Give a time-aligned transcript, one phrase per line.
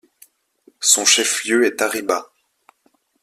[0.79, 2.31] Son chef-lieu est Táriba.